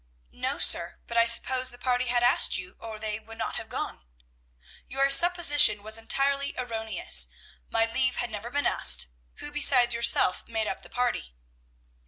"No, 0.33 0.57
sir; 0.57 0.97
but 1.05 1.15
I 1.15 1.25
supposed 1.25 1.71
the 1.71 1.77
party 1.77 2.07
had 2.07 2.23
asked 2.23 2.57
you, 2.57 2.75
or 2.79 2.97
they 2.97 3.19
would 3.19 3.37
not 3.37 3.57
have 3.57 3.69
gone." 3.69 4.01
"Your 4.87 5.11
supposition 5.11 5.83
was 5.83 5.95
entirely 5.95 6.55
erroneous. 6.57 7.27
My 7.69 7.85
leave 7.85 8.15
had 8.15 8.31
never 8.31 8.49
been 8.49 8.65
asked. 8.65 9.09
Who 9.35 9.51
besides 9.51 9.93
yourself 9.93 10.47
made 10.47 10.65
up 10.65 10.81
the 10.81 10.89
party?" 10.89 11.35